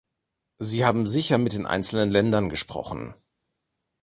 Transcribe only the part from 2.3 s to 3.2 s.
gesprochen.